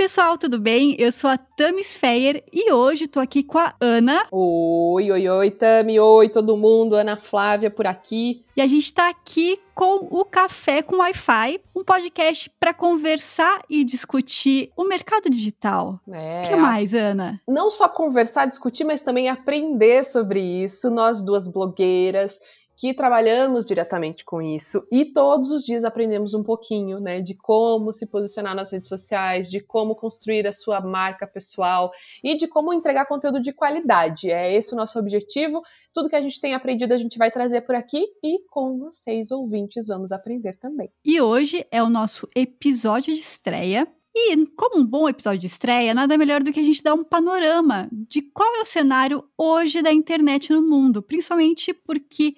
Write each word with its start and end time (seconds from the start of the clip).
pessoal, 0.00 0.38
tudo 0.38 0.58
bem? 0.58 0.96
Eu 0.98 1.12
sou 1.12 1.28
a 1.28 1.36
Tami 1.36 1.84
Feyer 1.84 2.42
e 2.50 2.72
hoje 2.72 3.06
tô 3.06 3.20
aqui 3.20 3.42
com 3.42 3.58
a 3.58 3.74
Ana. 3.78 4.26
Oi, 4.32 5.12
oi, 5.12 5.28
oi, 5.28 5.50
Tami, 5.50 6.00
oi 6.00 6.30
todo 6.30 6.56
mundo, 6.56 6.96
Ana 6.96 7.18
Flávia 7.18 7.70
por 7.70 7.86
aqui. 7.86 8.42
E 8.56 8.62
a 8.62 8.66
gente 8.66 8.90
tá 8.94 9.10
aqui 9.10 9.60
com 9.74 10.08
o 10.10 10.24
Café 10.24 10.80
com 10.80 10.96
Wi-Fi, 10.96 11.60
um 11.76 11.84
podcast 11.84 12.50
para 12.58 12.72
conversar 12.72 13.60
e 13.68 13.84
discutir 13.84 14.72
o 14.74 14.84
mercado 14.84 15.28
digital. 15.28 16.00
O 16.06 16.14
é, 16.14 16.42
que 16.48 16.56
mais, 16.56 16.94
Ana? 16.94 17.38
Não 17.46 17.68
só 17.68 17.86
conversar, 17.86 18.46
discutir, 18.46 18.84
mas 18.84 19.02
também 19.02 19.28
aprender 19.28 20.02
sobre 20.04 20.40
isso. 20.40 20.90
Nós 20.90 21.20
duas 21.20 21.46
blogueiras 21.46 22.40
que 22.80 22.94
trabalhamos 22.94 23.66
diretamente 23.66 24.24
com 24.24 24.40
isso 24.40 24.82
e 24.90 25.04
todos 25.04 25.50
os 25.50 25.66
dias 25.66 25.84
aprendemos 25.84 26.32
um 26.32 26.42
pouquinho, 26.42 26.98
né, 26.98 27.20
de 27.20 27.34
como 27.34 27.92
se 27.92 28.06
posicionar 28.06 28.54
nas 28.54 28.72
redes 28.72 28.88
sociais, 28.88 29.46
de 29.46 29.60
como 29.60 29.94
construir 29.94 30.46
a 30.46 30.52
sua 30.52 30.80
marca 30.80 31.26
pessoal 31.26 31.92
e 32.24 32.34
de 32.38 32.48
como 32.48 32.72
entregar 32.72 33.04
conteúdo 33.04 33.38
de 33.38 33.52
qualidade. 33.52 34.30
É 34.30 34.56
esse 34.56 34.72
o 34.72 34.76
nosso 34.78 34.98
objetivo. 34.98 35.60
Tudo 35.92 36.08
que 36.08 36.16
a 36.16 36.22
gente 36.22 36.40
tem 36.40 36.54
aprendido 36.54 36.94
a 36.94 36.96
gente 36.96 37.18
vai 37.18 37.30
trazer 37.30 37.60
por 37.60 37.74
aqui 37.74 38.02
e 38.24 38.38
com 38.48 38.78
vocês 38.78 39.30
ouvintes 39.30 39.86
vamos 39.86 40.10
aprender 40.10 40.56
também. 40.56 40.90
E 41.04 41.20
hoje 41.20 41.66
é 41.70 41.82
o 41.82 41.90
nosso 41.90 42.26
episódio 42.34 43.12
de 43.12 43.20
estreia 43.20 43.86
e, 44.32 44.46
como 44.56 44.80
um 44.80 44.86
bom 44.86 45.08
episódio 45.08 45.40
de 45.40 45.46
estreia, 45.46 45.94
nada 45.94 46.18
melhor 46.18 46.42
do 46.42 46.52
que 46.52 46.60
a 46.60 46.62
gente 46.62 46.82
dar 46.82 46.94
um 46.94 47.04
panorama 47.04 47.88
de 47.92 48.22
qual 48.22 48.56
é 48.56 48.60
o 48.60 48.64
cenário 48.64 49.24
hoje 49.36 49.82
da 49.82 49.92
internet 49.92 50.52
no 50.52 50.62
mundo, 50.62 51.02
principalmente 51.02 51.72
porque, 51.72 52.34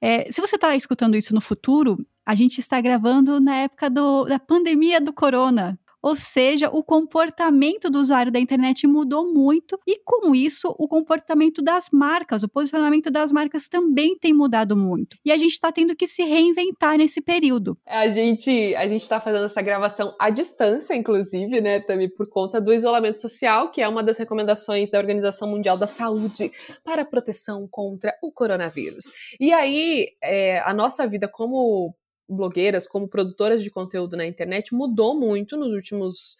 é, 0.00 0.30
se 0.30 0.40
você 0.40 0.56
está 0.56 0.74
escutando 0.76 1.16
isso 1.16 1.34
no 1.34 1.40
futuro, 1.40 1.98
a 2.24 2.34
gente 2.34 2.58
está 2.58 2.80
gravando 2.80 3.40
na 3.40 3.56
época 3.56 3.90
do, 3.90 4.24
da 4.24 4.38
pandemia 4.38 5.00
do 5.00 5.12
corona, 5.12 5.78
ou 6.04 6.14
seja, 6.14 6.68
o 6.68 6.84
comportamento 6.84 7.88
do 7.88 7.98
usuário 7.98 8.30
da 8.30 8.38
internet 8.38 8.86
mudou 8.86 9.32
muito 9.32 9.80
e, 9.86 9.98
com 10.04 10.34
isso, 10.34 10.74
o 10.78 10.86
comportamento 10.86 11.62
das 11.62 11.88
marcas, 11.90 12.42
o 12.42 12.48
posicionamento 12.48 13.10
das 13.10 13.32
marcas 13.32 13.70
também 13.70 14.14
tem 14.18 14.34
mudado 14.34 14.76
muito. 14.76 15.16
E 15.24 15.32
a 15.32 15.38
gente 15.38 15.52
está 15.52 15.72
tendo 15.72 15.96
que 15.96 16.06
se 16.06 16.22
reinventar 16.22 16.98
nesse 16.98 17.22
período. 17.22 17.78
A 17.86 18.06
gente 18.08 18.74
a 18.74 18.86
gente 18.86 19.00
está 19.00 19.18
fazendo 19.18 19.46
essa 19.46 19.62
gravação 19.62 20.14
à 20.20 20.28
distância, 20.28 20.94
inclusive, 20.94 21.62
né, 21.62 21.80
também 21.80 22.10
por 22.10 22.28
conta 22.28 22.60
do 22.60 22.70
isolamento 22.70 23.18
social, 23.18 23.70
que 23.70 23.80
é 23.80 23.88
uma 23.88 24.02
das 24.02 24.18
recomendações 24.18 24.90
da 24.90 24.98
Organização 24.98 25.48
Mundial 25.48 25.78
da 25.78 25.86
Saúde 25.86 26.50
para 26.84 27.06
proteção 27.06 27.66
contra 27.70 28.14
o 28.22 28.30
coronavírus. 28.30 29.06
E 29.40 29.54
aí, 29.54 30.08
é, 30.22 30.60
a 30.60 30.74
nossa 30.74 31.06
vida 31.08 31.26
como 31.28 31.94
blogueiras, 32.28 32.86
como 32.86 33.08
produtoras 33.08 33.62
de 33.62 33.70
conteúdo 33.70 34.16
na 34.16 34.26
internet, 34.26 34.74
mudou 34.74 35.14
muito 35.14 35.56
nos 35.56 35.72
últimos 35.72 36.36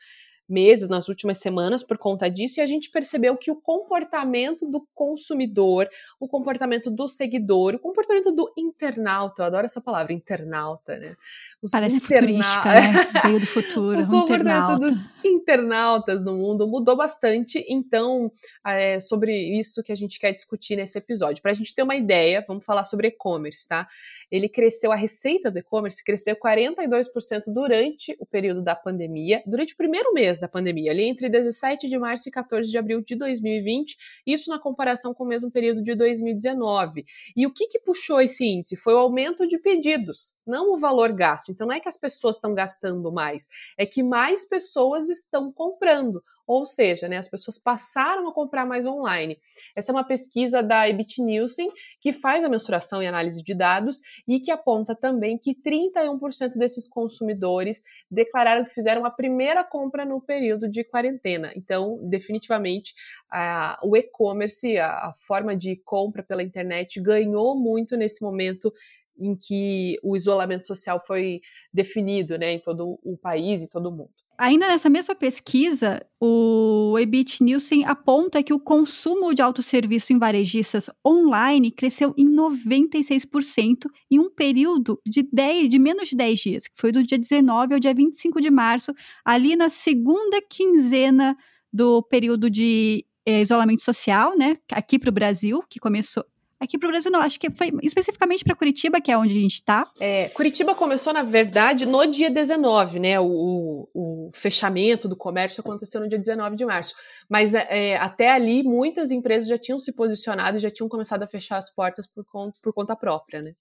meses, 0.48 0.88
nas 0.88 1.08
últimas 1.08 1.38
semanas, 1.38 1.82
por 1.82 1.96
conta 1.96 2.28
disso, 2.30 2.60
e 2.60 2.62
a 2.62 2.66
gente 2.66 2.90
percebeu 2.90 3.36
que 3.36 3.50
o 3.50 3.56
comportamento 3.56 4.70
do 4.70 4.86
consumidor, 4.94 5.88
o 6.20 6.28
comportamento 6.28 6.90
do 6.90 7.08
seguidor, 7.08 7.74
o 7.74 7.78
comportamento 7.78 8.30
do 8.30 8.52
internauta, 8.56 9.42
eu 9.42 9.46
adoro 9.46 9.64
essa 9.64 9.80
palavra, 9.80 10.12
internauta, 10.12 10.98
né? 10.98 11.14
Os 11.62 11.70
Parece 11.70 11.96
interna... 11.96 12.28
né? 12.64 12.92
Veio 13.24 13.40
do 13.40 13.46
futuro, 13.46 14.00
o 14.00 14.16
internauta. 14.16 14.86
dos 14.86 14.98
internautas 15.24 16.22
no 16.22 16.36
mundo 16.36 16.68
mudou 16.68 16.96
bastante, 16.96 17.64
então, 17.66 18.30
é 18.66 19.00
sobre 19.00 19.32
isso 19.58 19.82
que 19.82 19.92
a 19.92 19.96
gente 19.96 20.18
quer 20.18 20.32
discutir 20.32 20.76
nesse 20.76 20.98
episódio. 20.98 21.42
Para 21.42 21.52
a 21.52 21.54
gente 21.54 21.74
ter 21.74 21.82
uma 21.82 21.96
ideia, 21.96 22.44
vamos 22.46 22.64
falar 22.64 22.84
sobre 22.84 23.08
e-commerce, 23.08 23.66
tá? 23.66 23.86
Ele 24.34 24.48
cresceu, 24.48 24.90
a 24.90 24.96
receita 24.96 25.48
do 25.48 25.60
e-commerce 25.60 26.02
cresceu 26.02 26.34
42% 26.34 27.52
durante 27.54 28.16
o 28.18 28.26
período 28.26 28.64
da 28.64 28.74
pandemia, 28.74 29.40
durante 29.46 29.74
o 29.74 29.76
primeiro 29.76 30.12
mês 30.12 30.40
da 30.40 30.48
pandemia, 30.48 30.90
ali 30.90 31.04
entre 31.04 31.28
17 31.28 31.88
de 31.88 31.96
março 31.96 32.28
e 32.28 32.32
14 32.32 32.68
de 32.68 32.76
abril 32.76 33.00
de 33.00 33.14
2020, 33.14 33.96
isso 34.26 34.50
na 34.50 34.58
comparação 34.58 35.14
com 35.14 35.22
o 35.22 35.28
mesmo 35.28 35.52
período 35.52 35.84
de 35.84 35.94
2019. 35.94 37.06
E 37.36 37.46
o 37.46 37.52
que, 37.52 37.68
que 37.68 37.78
puxou 37.78 38.20
esse 38.20 38.44
índice? 38.44 38.76
Foi 38.76 38.94
o 38.94 38.98
aumento 38.98 39.46
de 39.46 39.56
pedidos, 39.56 40.40
não 40.44 40.74
o 40.74 40.78
valor 40.78 41.12
gasto. 41.12 41.52
Então 41.52 41.68
não 41.68 41.74
é 41.74 41.78
que 41.78 41.88
as 41.88 41.96
pessoas 41.96 42.34
estão 42.34 42.52
gastando 42.52 43.12
mais, 43.12 43.48
é 43.78 43.86
que 43.86 44.02
mais 44.02 44.44
pessoas 44.44 45.08
estão 45.10 45.52
comprando. 45.52 46.20
Ou 46.46 46.66
seja, 46.66 47.08
né, 47.08 47.16
as 47.16 47.28
pessoas 47.28 47.58
passaram 47.58 48.28
a 48.28 48.34
comprar 48.34 48.66
mais 48.66 48.84
online. 48.86 49.38
Essa 49.76 49.92
é 49.92 49.94
uma 49.94 50.04
pesquisa 50.04 50.62
da 50.62 50.88
Ebit 50.88 51.22
Nielsen, 51.22 51.68
que 52.00 52.12
faz 52.12 52.44
a 52.44 52.48
mensuração 52.48 53.02
e 53.02 53.06
análise 53.06 53.42
de 53.42 53.54
dados 53.54 54.00
e 54.26 54.40
que 54.40 54.50
aponta 54.50 54.94
também 54.94 55.38
que 55.38 55.54
31% 55.54 56.58
desses 56.58 56.86
consumidores 56.88 57.82
declararam 58.10 58.64
que 58.64 58.74
fizeram 58.74 59.04
a 59.04 59.10
primeira 59.10 59.64
compra 59.64 60.04
no 60.04 60.20
período 60.20 60.68
de 60.68 60.84
quarentena. 60.84 61.52
Então, 61.56 61.98
definitivamente, 62.08 62.94
a, 63.30 63.78
o 63.82 63.96
e-commerce, 63.96 64.76
a, 64.78 65.08
a 65.08 65.12
forma 65.26 65.56
de 65.56 65.76
compra 65.84 66.22
pela 66.22 66.42
internet, 66.42 67.00
ganhou 67.00 67.58
muito 67.58 67.96
nesse 67.96 68.22
momento 68.22 68.72
em 69.18 69.36
que 69.36 69.98
o 70.02 70.16
isolamento 70.16 70.66
social 70.66 71.02
foi 71.06 71.40
definido 71.72 72.38
né, 72.38 72.52
em 72.52 72.58
todo 72.58 72.98
o 73.02 73.16
país 73.16 73.62
e 73.62 73.68
todo 73.68 73.86
o 73.86 73.92
mundo. 73.92 74.10
Ainda 74.36 74.66
nessa 74.66 74.90
mesma 74.90 75.14
pesquisa, 75.14 76.04
o 76.20 76.98
Ebit 76.98 77.42
Nielsen 77.42 77.84
aponta 77.84 78.42
que 78.42 78.52
o 78.52 78.58
consumo 78.58 79.32
de 79.32 79.40
autosserviço 79.40 80.12
em 80.12 80.18
varejistas 80.18 80.90
online 81.06 81.70
cresceu 81.70 82.12
em 82.18 82.26
96% 82.28 83.86
em 84.10 84.18
um 84.18 84.28
período 84.28 85.00
de, 85.06 85.22
10, 85.22 85.68
de 85.68 85.78
menos 85.78 86.08
de 86.08 86.16
10 86.16 86.40
dias, 86.40 86.66
que 86.66 86.74
foi 86.76 86.90
do 86.90 87.04
dia 87.04 87.16
19 87.16 87.74
ao 87.74 87.80
dia 87.80 87.94
25 87.94 88.40
de 88.40 88.50
março, 88.50 88.92
ali 89.24 89.54
na 89.54 89.68
segunda 89.68 90.42
quinzena 90.42 91.36
do 91.72 92.02
período 92.02 92.50
de 92.50 93.06
é, 93.24 93.40
isolamento 93.40 93.82
social, 93.82 94.36
né, 94.36 94.56
aqui 94.72 94.98
para 94.98 95.10
o 95.10 95.12
Brasil, 95.12 95.62
que 95.70 95.78
começou 95.78 96.24
Aqui 96.60 96.78
para 96.78 96.88
o 96.88 96.90
Brasil, 96.90 97.10
não, 97.10 97.20
acho 97.20 97.38
que 97.38 97.50
foi 97.50 97.72
especificamente 97.82 98.44
para 98.44 98.54
Curitiba, 98.54 99.00
que 99.00 99.10
é 99.10 99.18
onde 99.18 99.36
a 99.36 99.40
gente 99.40 99.54
está. 99.54 99.84
É, 100.00 100.28
Curitiba 100.28 100.74
começou, 100.74 101.12
na 101.12 101.22
verdade, 101.22 101.84
no 101.84 102.06
dia 102.06 102.30
19, 102.30 103.00
né? 103.00 103.20
O, 103.20 103.88
o, 103.92 104.30
fechamento 104.34 105.08
do 105.08 105.16
comércio 105.16 105.60
aconteceu 105.60 106.00
no 106.00 106.08
dia 106.08 106.18
19 106.18 106.56
de 106.56 106.64
março. 106.64 106.94
Mas 107.28 107.54
é, 107.54 107.66
é, 107.70 107.96
até 107.96 108.30
ali, 108.30 108.62
muitas 108.62 109.10
empresas 109.10 109.48
já 109.48 109.58
tinham 109.58 109.78
se 109.78 109.92
posicionado 109.92 110.56
e 110.56 110.60
já 110.60 110.70
tinham 110.70 110.88
começado 110.88 111.22
a 111.22 111.26
fechar 111.26 111.56
as 111.56 111.68
portas 111.68 112.06
por 112.06 112.24
conta, 112.24 112.58
por 112.62 112.72
conta 112.72 112.96
própria, 112.96 113.42
né? 113.42 113.54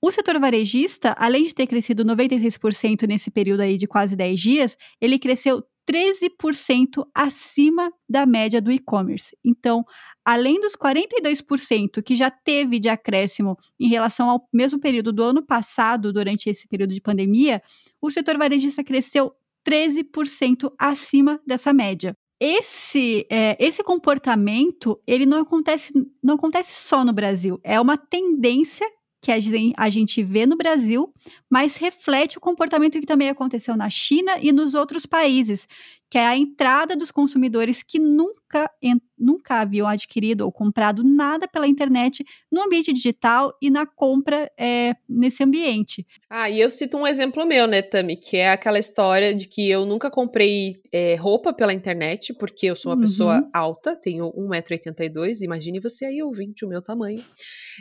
O 0.00 0.12
setor 0.12 0.38
varejista, 0.38 1.14
além 1.18 1.44
de 1.44 1.54
ter 1.54 1.66
crescido 1.66 2.04
96% 2.04 3.08
nesse 3.08 3.30
período 3.30 3.62
aí 3.62 3.76
de 3.76 3.86
quase 3.86 4.14
10 4.14 4.40
dias, 4.40 4.76
ele 5.00 5.18
cresceu 5.18 5.64
13% 5.88 7.06
acima 7.14 7.92
da 8.08 8.26
média 8.26 8.60
do 8.60 8.72
e-commerce. 8.72 9.36
Então, 9.44 9.84
além 10.24 10.60
dos 10.60 10.74
42% 10.74 12.02
que 12.02 12.16
já 12.16 12.30
teve 12.30 12.80
de 12.80 12.88
acréscimo 12.88 13.56
em 13.78 13.88
relação 13.88 14.28
ao 14.28 14.48
mesmo 14.52 14.80
período 14.80 15.12
do 15.12 15.22
ano 15.22 15.44
passado, 15.44 16.12
durante 16.12 16.50
esse 16.50 16.66
período 16.66 16.92
de 16.92 17.00
pandemia, 17.00 17.62
o 18.02 18.10
setor 18.10 18.36
varejista 18.36 18.82
cresceu 18.82 19.32
13% 19.66 20.72
acima 20.78 21.40
dessa 21.46 21.72
média. 21.72 22.14
Esse, 22.40 23.26
é, 23.30 23.56
esse 23.58 23.82
comportamento 23.82 25.00
ele 25.06 25.24
não 25.24 25.40
acontece, 25.40 25.92
não 26.22 26.34
acontece 26.34 26.74
só 26.74 27.04
no 27.04 27.12
Brasil, 27.12 27.58
é 27.64 27.80
uma 27.80 27.96
tendência 27.96 28.86
que 29.26 29.74
a 29.76 29.90
gente 29.90 30.22
vê 30.22 30.46
no 30.46 30.56
Brasil, 30.56 31.12
mas 31.50 31.76
reflete 31.76 32.38
o 32.38 32.40
comportamento 32.40 33.00
que 33.00 33.06
também 33.06 33.28
aconteceu 33.28 33.76
na 33.76 33.90
China 33.90 34.38
e 34.40 34.52
nos 34.52 34.74
outros 34.74 35.04
países, 35.04 35.66
que 36.08 36.18
é 36.18 36.26
a 36.26 36.36
entrada 36.36 36.94
dos 36.94 37.10
consumidores 37.10 37.82
que 37.82 37.98
nunca, 37.98 38.70
nunca 39.18 39.60
haviam 39.60 39.88
adquirido 39.88 40.42
ou 40.42 40.52
comprado 40.52 41.02
nada 41.02 41.48
pela 41.48 41.66
internet 41.66 42.24
no 42.50 42.62
ambiente 42.62 42.92
digital 42.92 43.52
e 43.60 43.70
na 43.70 43.84
compra 43.86 44.50
é, 44.58 44.94
nesse 45.08 45.42
ambiente. 45.42 46.06
Ah, 46.30 46.48
e 46.48 46.60
eu 46.60 46.70
cito 46.70 46.96
um 46.96 47.06
exemplo 47.06 47.44
meu, 47.44 47.66
né, 47.66 47.82
Tami, 47.82 48.16
que 48.16 48.36
é 48.36 48.50
aquela 48.50 48.78
história 48.78 49.34
de 49.34 49.48
que 49.48 49.68
eu 49.68 49.84
nunca 49.84 50.10
comprei 50.10 50.80
é, 50.92 51.16
roupa 51.16 51.52
pela 51.52 51.72
internet, 51.72 52.32
porque 52.34 52.66
eu 52.66 52.76
sou 52.76 52.92
uma 52.92 52.96
uhum. 52.96 53.02
pessoa 53.02 53.50
alta, 53.52 53.96
tenho 53.96 54.32
1,82m, 54.32 55.42
imagine 55.42 55.80
você 55.80 56.06
aí, 56.06 56.22
ouvinte, 56.22 56.64
o 56.64 56.68
meu 56.68 56.82
tamanho. 56.82 57.22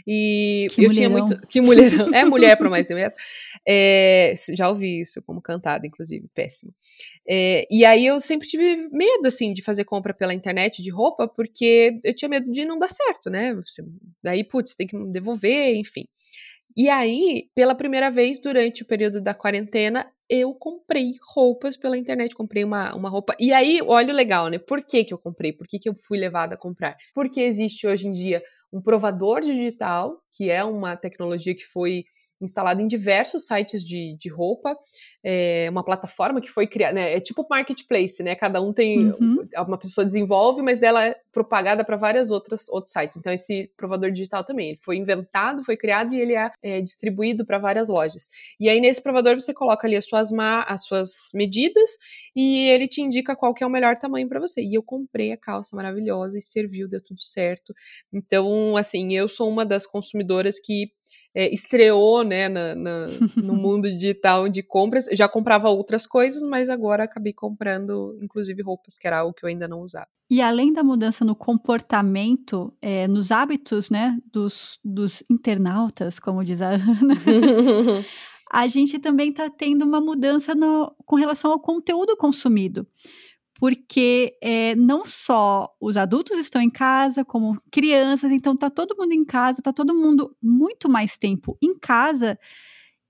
E 0.07 0.67
que 0.71 0.83
eu 0.83 0.87
mulherão. 0.87 0.93
tinha 0.93 1.09
muito. 1.09 1.47
Que 1.47 1.61
mulherão. 1.61 2.13
É 2.13 2.25
mulher 2.25 2.57
para 2.57 2.69
mais 2.69 2.87
de 2.87 2.95
metro. 2.95 3.17
É, 3.67 4.33
já 4.57 4.69
ouvi 4.69 5.01
isso 5.01 5.21
como 5.25 5.41
cantada, 5.41 5.85
inclusive, 5.85 6.27
péssimo. 6.33 6.73
É, 7.27 7.65
e 7.69 7.85
aí 7.85 8.05
eu 8.05 8.14
sempre 8.19 8.47
tive 8.47 8.89
medo, 8.91 9.27
assim, 9.27 9.53
de 9.53 9.63
fazer 9.63 9.85
compra 9.85 10.13
pela 10.13 10.33
internet 10.33 10.81
de 10.81 10.91
roupa, 10.91 11.27
porque 11.27 11.99
eu 12.03 12.15
tinha 12.15 12.29
medo 12.29 12.51
de 12.51 12.65
não 12.65 12.77
dar 12.77 12.89
certo, 12.89 13.29
né? 13.29 13.53
Você, 13.55 13.83
daí, 14.23 14.43
putz, 14.43 14.75
tem 14.75 14.87
que 14.87 14.97
devolver, 15.11 15.75
enfim. 15.75 16.05
E 16.77 16.89
aí, 16.89 17.49
pela 17.55 17.73
primeira 17.73 18.11
vez 18.11 18.39
durante 18.41 18.83
o 18.83 18.85
período 18.85 19.21
da 19.21 19.33
quarentena, 19.33 20.11
eu 20.29 20.53
comprei 20.53 21.13
roupas 21.33 21.77
pela 21.77 21.97
internet, 21.97 22.35
comprei 22.35 22.63
uma, 22.63 22.93
uma 22.93 23.09
roupa. 23.09 23.35
E 23.39 23.53
aí, 23.53 23.79
olha 23.81 24.13
o 24.13 24.15
legal, 24.15 24.49
né? 24.49 24.57
Por 24.57 24.81
que, 24.83 25.05
que 25.05 25.13
eu 25.13 25.17
comprei? 25.17 25.53
Por 25.53 25.67
que, 25.67 25.79
que 25.79 25.87
eu 25.87 25.95
fui 25.95 26.17
levada 26.17 26.55
a 26.55 26.57
comprar? 26.57 26.97
Porque 27.13 27.39
existe 27.39 27.87
hoje 27.87 28.07
em 28.07 28.11
dia 28.11 28.43
um 28.73 28.81
provador 28.81 29.39
digital, 29.39 30.19
que 30.33 30.49
é 30.49 30.63
uma 30.63 30.97
tecnologia 30.97 31.55
que 31.55 31.65
foi 31.65 32.03
instalado 32.41 32.81
em 32.81 32.87
diversos 32.87 33.45
sites 33.45 33.83
de, 33.83 34.15
de 34.19 34.29
roupa, 34.29 34.75
é 35.23 35.67
uma 35.71 35.83
plataforma 35.83 36.39
que 36.39 36.49
foi 36.49 36.67
criada, 36.67 36.93
né, 36.93 37.13
é 37.13 37.19
tipo 37.19 37.47
marketplace, 37.49 38.21
né? 38.21 38.35
Cada 38.35 38.61
um 38.61 38.71
tem 38.71 39.11
uhum. 39.11 39.47
uma 39.65 39.77
pessoa 39.77 40.05
desenvolve, 40.05 40.61
mas 40.61 40.77
dela 40.77 41.03
é 41.03 41.15
propagada 41.31 41.83
para 41.83 41.97
várias 41.97 42.31
outras 42.31 42.69
outros 42.69 42.93
sites. 42.93 43.17
Então 43.17 43.33
esse 43.33 43.71
provador 43.75 44.11
digital 44.11 44.43
também, 44.43 44.69
ele 44.69 44.77
foi 44.77 44.97
inventado, 44.97 45.63
foi 45.63 45.75
criado 45.75 46.13
e 46.13 46.19
ele 46.19 46.35
é, 46.35 46.51
é 46.61 46.81
distribuído 46.81 47.45
para 47.45 47.57
várias 47.57 47.89
lojas. 47.89 48.29
E 48.59 48.69
aí 48.69 48.79
nesse 48.79 49.01
provador 49.01 49.33
você 49.33 49.53
coloca 49.53 49.87
ali 49.87 49.95
as 49.95 50.05
suas 50.05 50.31
as 50.67 50.85
suas 50.85 51.31
medidas 51.33 51.89
e 52.35 52.69
ele 52.69 52.87
te 52.87 53.01
indica 53.01 53.35
qual 53.35 53.53
que 53.53 53.63
é 53.63 53.67
o 53.67 53.69
melhor 53.69 53.97
tamanho 53.97 54.27
para 54.29 54.39
você. 54.39 54.61
E 54.61 54.75
eu 54.75 54.83
comprei 54.83 55.31
a 55.31 55.37
calça 55.37 55.75
maravilhosa 55.75 56.37
e 56.37 56.41
serviu, 56.41 56.87
deu 56.87 57.03
tudo 57.03 57.21
certo. 57.21 57.73
Então, 58.13 58.77
assim, 58.77 59.13
eu 59.13 59.27
sou 59.27 59.49
uma 59.49 59.65
das 59.65 59.85
consumidoras 59.85 60.59
que 60.59 60.91
é, 61.33 61.53
estreou 61.53 62.23
né, 62.23 62.47
na, 62.47 62.75
na, 62.75 63.07
no 63.37 63.53
mundo 63.53 63.91
digital 63.91 64.47
de 64.47 64.63
compras. 64.63 65.05
Já 65.11 65.27
comprava 65.27 65.69
outras 65.69 66.05
coisas, 66.07 66.43
mas 66.43 66.69
agora 66.69 67.03
acabei 67.03 67.33
comprando, 67.33 68.17
inclusive, 68.21 68.61
roupas, 68.61 68.97
que 68.97 69.07
era 69.07 69.19
algo 69.19 69.33
que 69.33 69.45
eu 69.45 69.49
ainda 69.49 69.67
não 69.67 69.81
usava. 69.81 70.07
E 70.29 70.41
além 70.41 70.73
da 70.73 70.83
mudança 70.83 71.23
no 71.23 71.35
comportamento, 71.35 72.73
é, 72.81 73.07
nos 73.07 73.31
hábitos 73.31 73.89
né, 73.89 74.17
dos, 74.31 74.79
dos 74.83 75.23
internautas, 75.29 76.19
como 76.19 76.43
diz 76.43 76.61
a 76.61 76.69
Ana, 76.69 77.15
a 78.51 78.67
gente 78.67 78.97
também 78.97 79.29
está 79.29 79.49
tendo 79.49 79.85
uma 79.85 80.01
mudança 80.01 80.55
no, 80.55 80.95
com 81.05 81.15
relação 81.15 81.51
ao 81.51 81.59
conteúdo 81.59 82.17
consumido 82.17 82.87
porque 83.59 84.37
é, 84.41 84.75
não 84.75 85.05
só 85.05 85.73
os 85.79 85.95
adultos 85.95 86.37
estão 86.37 86.61
em 86.61 86.69
casa, 86.69 87.23
como 87.23 87.59
crianças, 87.71 88.31
então 88.31 88.55
tá 88.55 88.69
todo 88.69 88.97
mundo 88.97 89.13
em 89.13 89.23
casa, 89.23 89.61
tá 89.61 89.71
todo 89.71 89.95
mundo 89.95 90.35
muito 90.41 90.89
mais 90.89 91.17
tempo 91.17 91.57
em 91.61 91.77
casa 91.77 92.37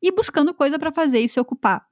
e 0.02 0.12
buscando 0.12 0.54
coisa 0.54 0.78
para 0.78 0.92
fazer 0.92 1.20
e 1.20 1.30
se 1.30 1.40
ocupar. 1.40 1.84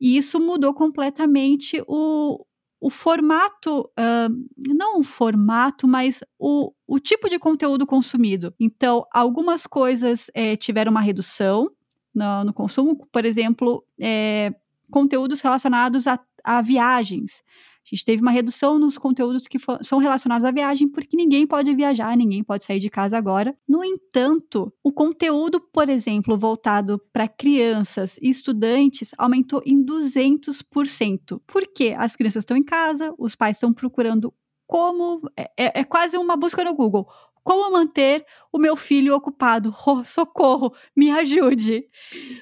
E 0.00 0.16
isso 0.16 0.40
mudou 0.40 0.72
completamente 0.72 1.82
o, 1.86 2.46
o 2.80 2.88
formato, 2.88 3.80
uh, 3.80 4.48
não 4.56 5.00
o 5.00 5.04
formato, 5.04 5.86
mas 5.86 6.22
o, 6.38 6.72
o 6.86 6.98
tipo 6.98 7.28
de 7.28 7.38
conteúdo 7.38 7.86
consumido. 7.86 8.54
Então, 8.58 9.06
algumas 9.12 9.66
coisas 9.66 10.30
é, 10.32 10.56
tiveram 10.56 10.90
uma 10.90 11.02
redução 11.02 11.70
no, 12.14 12.44
no, 12.44 12.54
consumo, 12.54 13.06
por 13.12 13.26
exemplo, 13.26 13.84
é, 14.00 14.54
conteúdos 14.90 15.42
relacionados 15.42 16.06
a, 16.06 16.18
a 16.42 16.62
viagens. 16.62 17.42
A 17.90 17.96
gente 17.96 18.04
teve 18.04 18.22
uma 18.22 18.30
redução 18.30 18.78
nos 18.78 18.98
conteúdos 18.98 19.46
que 19.46 19.58
são 19.82 19.98
relacionados 19.98 20.44
à 20.44 20.50
viagem, 20.50 20.88
porque 20.88 21.16
ninguém 21.16 21.46
pode 21.46 21.74
viajar, 21.74 22.16
ninguém 22.16 22.44
pode 22.44 22.64
sair 22.64 22.78
de 22.78 22.90
casa 22.90 23.16
agora. 23.16 23.56
No 23.66 23.82
entanto, 23.82 24.72
o 24.82 24.92
conteúdo, 24.92 25.60
por 25.60 25.88
exemplo, 25.88 26.36
voltado 26.36 27.00
para 27.12 27.26
crianças 27.26 28.18
e 28.20 28.28
estudantes 28.28 29.12
aumentou 29.16 29.62
em 29.64 29.82
200%. 29.82 31.40
Por 31.46 31.66
quê? 31.66 31.94
As 31.96 32.14
crianças 32.14 32.42
estão 32.42 32.56
em 32.56 32.62
casa, 32.62 33.14
os 33.18 33.34
pais 33.34 33.56
estão 33.56 33.72
procurando 33.72 34.32
como. 34.66 35.22
É, 35.36 35.50
é, 35.56 35.80
é 35.80 35.84
quase 35.84 36.18
uma 36.18 36.36
busca 36.36 36.62
no 36.62 36.74
Google 36.74 37.08
como 37.48 37.72
manter 37.72 38.26
o 38.52 38.58
meu 38.58 38.76
filho 38.76 39.14
ocupado? 39.14 39.74
Oh, 39.88 40.04
socorro, 40.04 40.74
me 40.94 41.10
ajude. 41.10 41.88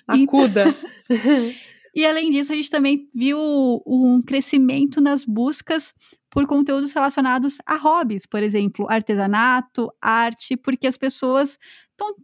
Acuda. 0.09 0.75
Então, 1.09 1.55
E 1.97 2.05
além 2.05 2.29
disso, 2.29 2.53
a 2.53 2.55
gente 2.55 2.71
também 2.71 3.09
viu 3.15 3.39
um 3.87 4.21
crescimento 4.21 5.01
nas 5.01 5.25
buscas 5.25 5.95
por 6.31 6.47
conteúdos 6.47 6.93
relacionados 6.93 7.57
a 7.65 7.75
hobbies, 7.77 8.27
por 8.27 8.43
exemplo, 8.43 8.87
artesanato, 8.91 9.91
arte, 9.99 10.59
porque 10.59 10.87
as 10.87 10.99
pessoas 10.99 11.59
estão 11.91 12.15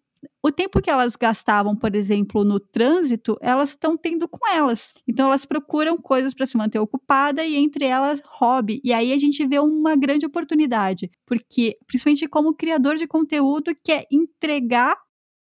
o 0.45 0.53
tempo 0.53 0.81
que 0.83 0.91
elas 0.91 1.17
gastavam, 1.17 1.75
por 1.75 1.97
exemplo, 1.97 2.45
no 2.45 2.61
trânsito, 2.61 3.37
elas 3.41 3.71
estão 3.71 3.97
tendo 3.97 4.29
com 4.29 4.47
elas. 4.47 4.93
Então 5.09 5.27
elas 5.29 5.47
procuram 5.47 5.97
coisas 5.97 6.35
para 6.35 6.45
se 6.47 6.57
manter 6.57 6.79
ocupada 6.79 7.43
e 7.43 7.57
entre 7.57 7.87
elas 7.87 8.21
hobby. 8.27 8.79
E 8.85 8.93
aí 8.93 9.11
a 9.11 9.19
gente 9.19 9.45
vê 9.47 9.59
uma 9.59 9.97
grande 9.97 10.27
oportunidade, 10.27 11.11
porque 11.27 11.79
principalmente 11.87 12.29
como 12.29 12.55
criador 12.55 12.97
de 12.97 13.07
conteúdo 13.07 13.75
quer 13.83 14.07
entregar 14.13 14.97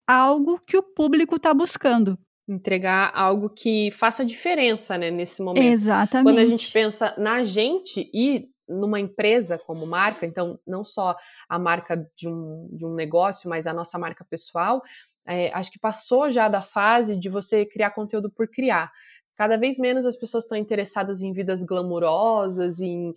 algo 0.08 0.60
que 0.68 0.78
o 0.78 0.84
público 0.84 1.36
está 1.38 1.52
buscando 1.52 2.18
entregar 2.48 3.12
algo 3.14 3.50
que 3.50 3.90
faça 3.92 4.26
diferença, 4.26 4.98
né, 4.98 5.10
nesse 5.10 5.42
momento. 5.42 5.64
Exatamente. 5.64 6.26
Quando 6.26 6.40
a 6.40 6.46
gente 6.46 6.72
pensa 6.72 7.14
na 7.18 7.44
gente 7.44 8.10
e 8.14 8.50
numa 8.68 9.00
empresa 9.00 9.58
como 9.58 9.86
marca, 9.86 10.26
então 10.26 10.60
não 10.66 10.84
só 10.84 11.16
a 11.50 11.60
marca 11.60 11.98
de 12.16 12.28
um, 12.28 12.70
de 12.72 12.86
um 12.86 12.94
negócio, 12.94 13.50
mas 13.50 13.68
a 13.68 13.74
nossa 13.74 13.98
marca 14.00 14.26
pessoal, 14.30 14.82
é, 15.28 15.52
acho 15.54 15.72
que 15.72 15.80
passou 15.80 16.32
já 16.32 16.48
da 16.48 16.62
fase 16.62 17.18
de 17.18 17.30
você 17.30 17.66
criar 17.66 17.92
conteúdo 17.92 18.30
por 18.30 18.48
criar. 18.48 18.92
Cada 19.36 19.58
vez 19.58 19.80
menos 19.80 20.06
as 20.06 20.16
pessoas 20.16 20.44
estão 20.44 20.58
interessadas 20.58 21.22
em 21.22 21.34
vidas 21.34 21.64
glamurosas, 21.64 22.80
em 22.80 23.14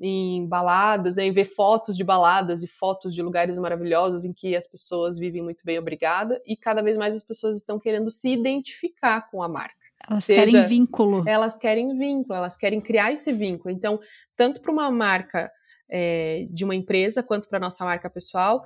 em 0.00 0.46
baladas, 0.46 1.16
né, 1.16 1.26
em 1.26 1.32
ver 1.32 1.44
fotos 1.44 1.94
de 1.94 2.02
baladas 2.02 2.62
e 2.62 2.66
fotos 2.66 3.14
de 3.14 3.20
lugares 3.20 3.58
maravilhosos 3.58 4.24
em 4.24 4.32
que 4.32 4.56
as 4.56 4.66
pessoas 4.66 5.18
vivem 5.18 5.42
muito 5.42 5.62
bem, 5.64 5.78
obrigada, 5.78 6.40
e 6.46 6.56
cada 6.56 6.80
vez 6.80 6.96
mais 6.96 7.14
as 7.14 7.22
pessoas 7.22 7.56
estão 7.56 7.78
querendo 7.78 8.10
se 8.10 8.32
identificar 8.32 9.30
com 9.30 9.42
a 9.42 9.48
marca. 9.48 9.74
Elas 10.08 10.24
Seja, 10.24 10.44
querem 10.46 10.66
vínculo. 10.66 11.28
Elas 11.28 11.58
querem 11.58 11.98
vínculo, 11.98 12.34
elas 12.34 12.56
querem 12.56 12.80
criar 12.80 13.12
esse 13.12 13.30
vínculo. 13.32 13.74
Então, 13.74 14.00
tanto 14.34 14.62
para 14.62 14.72
uma 14.72 14.90
marca 14.90 15.52
é, 15.90 16.46
de 16.50 16.64
uma 16.64 16.74
empresa 16.74 17.22
quanto 17.22 17.48
para 17.48 17.60
nossa 17.60 17.84
marca 17.84 18.08
pessoal, 18.08 18.62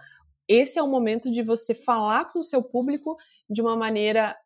esse 0.46 0.78
é 0.78 0.82
o 0.82 0.88
momento 0.88 1.31
de 1.31 1.42
você 1.42 1.75
falar 1.75 2.31
com 2.31 2.38
o 2.38 2.42
seu 2.42 2.62
público 2.62 3.16
de 3.50 3.60
uma 3.60 3.76
maneira 3.76 4.36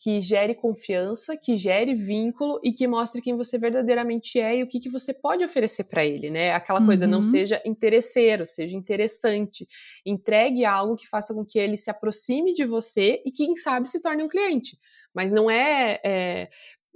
que 0.00 0.20
gere 0.20 0.54
confiança, 0.54 1.36
que 1.36 1.56
gere 1.56 1.92
vínculo 1.92 2.60
e 2.62 2.72
que 2.72 2.86
mostre 2.86 3.20
quem 3.20 3.36
você 3.36 3.58
verdadeiramente 3.58 4.38
é 4.38 4.58
e 4.58 4.62
o 4.62 4.68
que, 4.68 4.78
que 4.78 4.88
você 4.88 5.12
pode 5.12 5.42
oferecer 5.42 5.84
para 5.84 6.04
ele, 6.04 6.30
né? 6.30 6.52
Aquela 6.52 6.84
coisa 6.84 7.04
não 7.04 7.18
uhum. 7.18 7.22
seja 7.24 7.60
interesseiro, 7.66 8.46
seja 8.46 8.76
interessante. 8.76 9.66
Entregue 10.06 10.64
algo 10.64 10.96
que 10.96 11.08
faça 11.08 11.34
com 11.34 11.44
que 11.44 11.58
ele 11.58 11.76
se 11.76 11.90
aproxime 11.90 12.54
de 12.54 12.64
você 12.64 13.20
e 13.26 13.32
quem 13.32 13.56
sabe 13.56 13.88
se 13.88 14.00
torne 14.00 14.22
um 14.22 14.28
cliente. 14.28 14.78
Mas 15.12 15.32
não 15.32 15.50
é, 15.50 16.00
é 16.04 16.48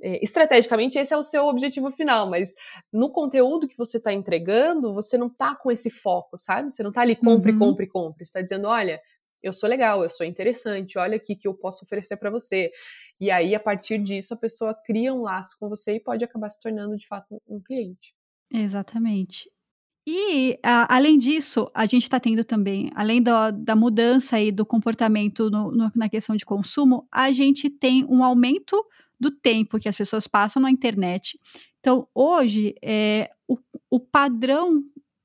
é, 0.05 0.19
estrategicamente 0.21 0.99
esse 0.99 1.15
é 1.15 1.17
o 1.17 1.23
seu 1.23 1.47
objetivo 1.47 1.89
final, 1.93 2.29
mas 2.29 2.57
no 2.93 3.13
conteúdo 3.13 3.69
que 3.69 3.79
você 3.79 3.99
está 3.99 4.13
entregando, 4.13 4.93
você 4.93 5.17
não 5.17 5.29
está 5.29 5.55
com 5.55 5.71
esse 5.71 5.91
foco, 5.91 6.37
sabe? 6.37 6.73
Você 6.73 6.83
não 6.83 6.91
está 6.91 7.03
ali 7.03 7.15
compre, 7.15 7.53
uhum. 7.53 7.59
compre, 7.61 7.87
compre. 7.87 8.25
Você 8.27 8.31
está 8.31 8.43
dizendo, 8.43 8.67
olha, 8.67 9.01
eu 9.43 9.53
sou 9.53 9.69
legal, 9.69 10.03
eu 10.03 10.11
sou 10.11 10.25
interessante, 10.25 10.99
olha 10.99 11.17
aqui 11.17 11.35
que 11.35 11.49
eu 11.49 11.55
posso 11.55 11.85
oferecer 11.85 12.17
para 12.17 12.31
você. 12.31 12.71
E 13.21 13.31
aí, 13.31 13.55
a 13.55 13.61
partir 13.61 13.99
disso, 13.99 14.35
a 14.35 14.37
pessoa 14.37 14.75
cria 14.75 15.13
um 15.13 15.23
laço 15.23 15.57
com 15.59 15.69
você 15.69 15.97
e 15.97 16.01
pode 16.01 16.25
acabar 16.25 16.49
se 16.49 16.61
tornando, 16.61 16.97
de 16.97 17.07
fato, 17.07 17.41
um 17.49 17.61
cliente. 17.61 18.15
Exatamente. 18.53 19.51
E, 20.07 20.59
a, 20.63 20.97
além 20.97 21.17
disso, 21.17 21.71
a 21.73 21.87
gente 21.87 22.03
está 22.03 22.19
tendo 22.19 22.45
também, 22.45 22.91
além 22.95 23.23
da, 23.23 23.51
da 23.51 23.77
mudança 23.77 24.37
aí 24.37 24.51
do 24.51 24.67
comportamento 24.67 25.49
no, 25.51 25.71
no, 25.71 25.93
na 25.95 26.09
questão 26.09 26.35
de 26.35 26.45
consumo, 26.45 27.07
a 27.11 27.31
gente 27.31 27.71
tem 27.71 28.05
um 28.09 28.25
aumento 28.25 28.85
do 29.19 29.31
tempo 29.31 29.79
que 29.79 29.89
as 29.89 29.97
pessoas 29.97 30.27
passam 30.27 30.61
na 30.61 30.71
internet. 30.71 31.39
Então, 31.79 32.09
hoje, 32.13 32.75
é, 32.83 33.31
o, 33.47 33.57
o 33.89 34.01
padrão 34.01 34.83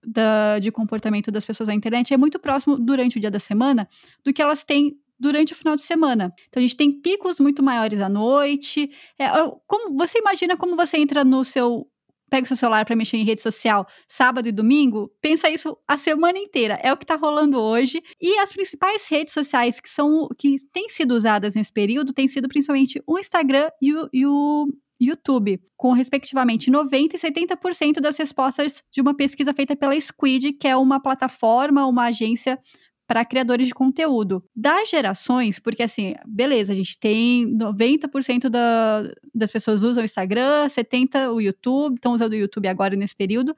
da, 0.08 0.58
de 0.60 0.72
comportamento 0.72 1.30
das 1.30 1.44
pessoas 1.44 1.68
na 1.68 1.76
internet 1.76 2.14
é 2.14 2.18
muito 2.18 2.40
próximo 2.40 2.78
durante 2.80 3.18
o 3.18 3.20
dia 3.20 3.30
da 3.30 3.40
semana 3.40 3.90
do 4.24 4.32
que 4.32 4.42
elas 4.42 4.64
têm 4.64 4.98
durante 5.20 5.52
o 5.52 5.56
final 5.56 5.76
de 5.76 5.82
semana. 5.82 6.34
Então 6.48 6.62
a 6.62 6.66
gente 6.66 6.78
tem 6.78 6.92
picos 6.92 7.40
muito 7.40 7.62
maiores 7.62 8.00
à 8.00 8.08
noite. 8.08 8.90
É, 9.20 9.28
como 9.66 9.98
você 9.98 10.20
imagina 10.20 10.56
como 10.56 10.76
você 10.76 10.98
entra 10.98 11.26
no 11.26 11.44
seu 11.44 11.88
pega 12.30 12.44
o 12.44 12.48
seu 12.48 12.58
celular 12.58 12.86
para 12.86 12.96
mexer 12.96 13.16
em 13.16 13.24
rede 13.24 13.42
social 13.42 13.88
sábado 14.06 14.50
e 14.50 14.52
domingo, 14.52 15.10
pensa 15.22 15.50
isso 15.50 15.78
a 15.88 15.98
semana 15.98 16.38
inteira. 16.38 16.78
É 16.84 16.92
o 16.92 16.98
que 16.98 17.06
está 17.06 17.16
rolando 17.16 17.60
hoje. 17.60 18.02
E 18.22 18.38
as 18.40 18.52
principais 18.52 19.08
redes 19.08 19.34
sociais 19.34 19.80
que 19.80 19.90
são 19.90 20.28
que 20.38 20.56
têm 20.72 20.90
sido 20.90 21.14
usadas 21.14 21.56
nesse 21.56 21.72
período 21.72 22.14
têm 22.14 22.28
sido 22.28 22.48
principalmente 22.48 23.02
o 23.08 23.18
Instagram 23.18 23.70
e 23.82 23.94
o, 23.94 24.10
e 24.12 24.26
o 24.26 24.68
YouTube, 25.00 25.62
com 25.76 25.92
respectivamente 25.92 26.72
90% 26.72 27.14
e 27.14 27.18
70% 27.18 28.00
das 28.00 28.18
respostas 28.18 28.84
de 28.92 29.02
uma 29.02 29.16
pesquisa 29.16 29.54
feita 29.54 29.76
pela 29.76 30.00
Squid, 30.00 30.54
que 30.54 30.68
é 30.68 30.76
uma 30.76 31.00
plataforma, 31.00 31.86
uma 31.86 32.06
agência 32.06 32.60
para 33.08 33.24
criadores 33.24 33.68
de 33.68 33.74
conteúdo. 33.74 34.44
Das 34.54 34.90
gerações, 34.90 35.60
porque 35.60 35.84
assim, 35.84 36.16
beleza, 36.26 36.74
a 36.74 36.76
gente 36.76 37.00
tem 37.00 37.48
90% 37.58 38.50
da, 38.50 39.04
das 39.34 39.50
pessoas 39.50 39.82
usam 39.82 40.02
o 40.02 40.06
Instagram, 40.06 40.68
70% 40.68 41.34
o 41.34 41.40
YouTube, 41.40 41.96
estão 41.96 42.14
usando 42.14 42.34
o 42.34 42.38
YouTube 42.38 42.68
agora 42.68 42.96
nesse 42.96 43.16
período, 43.16 43.56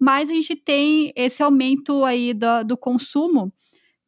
mas 0.00 0.30
a 0.30 0.32
gente 0.32 0.54
tem 0.54 1.12
esse 1.16 1.42
aumento 1.42 2.04
aí 2.04 2.32
do, 2.32 2.62
do 2.64 2.76
consumo 2.76 3.52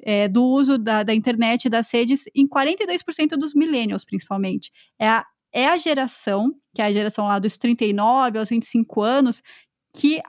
é, 0.03 0.29
do 0.29 0.45
uso 0.45 0.79
da, 0.79 1.03
da 1.03 1.15
internet 1.15 1.65
e 1.65 1.69
das 1.69 1.93
redes 1.93 2.25
em 2.35 2.47
42% 2.49 3.37
dos 3.37 3.55
millennials, 3.55 4.05
principalmente. 4.05 4.71
É 4.99 5.09
a 5.09 5.27
é 5.53 5.67
a 5.69 5.79
geração, 5.79 6.55
que 6.75 6.83
é 6.83 6.87
a 6.87 6.93
geração 6.93 7.27
lá 7.27 7.39
dos 7.39 7.57
39 7.57 8.39
aos 8.39 8.49
25 8.49 9.03
anos, 9.03 9.43
que 9.95 10.21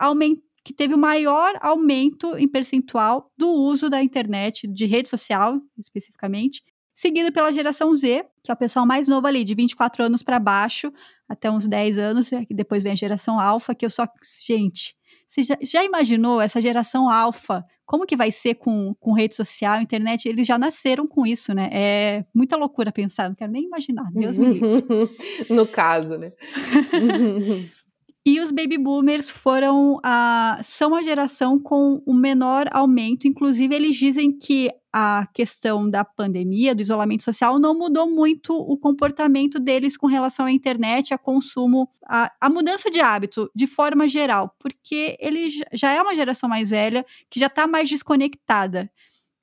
que 0.64 0.74
teve 0.74 0.94
o 0.94 0.98
maior 0.98 1.58
aumento 1.62 2.38
em 2.38 2.48
percentual 2.48 3.32
do 3.36 3.50
uso 3.50 3.90
da 3.90 4.04
internet, 4.04 4.68
de 4.68 4.86
rede 4.86 5.10
social 5.10 5.60
especificamente. 5.78 6.62
seguido 6.94 7.32
pela 7.32 7.52
geração 7.52 7.96
Z, 7.96 8.26
que 8.44 8.52
é 8.52 8.54
o 8.54 8.58
pessoal 8.58 8.86
mais 8.86 9.08
novo 9.08 9.26
ali, 9.26 9.44
de 9.44 9.56
24 9.56 10.04
anos 10.06 10.22
para 10.22 10.40
baixo, 10.40 10.92
até 11.28 11.50
uns 11.50 11.66
10 11.68 11.98
anos, 11.98 12.32
e 12.32 12.54
depois 12.54 12.84
vem 12.84 12.92
a 12.92 12.96
geração 12.96 13.40
alfa, 13.40 13.74
que 13.74 13.86
eu 13.86 13.90
só. 13.90 14.06
Gente, 14.46 14.96
você 15.32 15.44
já, 15.44 15.58
já, 15.64 15.82
imaginou 15.86 16.42
essa 16.42 16.62
geração 16.62 17.10
alfa? 17.10 17.64
Como 17.86 18.06
que 18.06 18.18
vai 18.18 18.34
ser 18.34 18.56
com, 18.56 18.94
com 19.00 19.14
rede 19.14 19.34
social, 19.34 19.82
internet? 19.82 20.28
Eles 20.28 20.46
já 20.46 20.58
nasceram 20.58 21.08
com 21.08 21.26
isso, 21.26 21.54
né? 21.54 21.70
É 21.72 22.26
muita 22.36 22.58
loucura 22.58 22.92
pensar, 22.92 23.30
não 23.30 23.36
quero 23.36 23.50
nem 23.50 23.64
imaginar. 23.64 24.12
Deus 24.12 24.38
me 24.38 24.52
livre. 24.52 24.86
no 25.50 25.66
caso, 25.66 26.18
né? 26.18 26.34
E 28.24 28.40
os 28.40 28.52
baby 28.52 28.78
boomers 28.78 29.32
foram 29.32 30.00
a, 30.04 30.60
são 30.64 30.94
a 30.94 31.02
geração 31.02 31.60
com 31.60 32.04
o 32.06 32.14
menor 32.14 32.68
aumento. 32.72 33.28
Inclusive, 33.28 33.74
eles 33.74 33.96
dizem 33.96 34.32
que 34.38 34.70
a 34.94 35.26
questão 35.34 35.90
da 35.90 36.04
pandemia, 36.04 36.76
do 36.76 36.82
isolamento 36.82 37.24
social, 37.24 37.58
não 37.58 37.74
mudou 37.74 38.10
muito 38.10 38.54
o 38.54 38.78
comportamento 38.78 39.60
deles 39.60 39.96
com 39.96 40.08
relação 40.08 40.46
à 40.46 40.52
internet, 40.52 41.14
a 41.14 41.18
consumo, 41.18 41.90
a, 42.06 42.32
a 42.42 42.50
mudança 42.50 42.92
de 42.92 43.00
hábito, 43.00 43.50
de 43.56 43.68
forma 43.68 44.08
geral, 44.08 44.54
porque 44.60 45.18
ele 45.20 45.48
já 45.74 45.92
é 45.92 46.02
uma 46.02 46.16
geração 46.16 46.50
mais 46.50 46.72
velha, 46.72 47.06
que 47.30 47.40
já 47.40 47.48
está 47.48 47.68
mais 47.68 47.88
desconectada. 47.88 48.92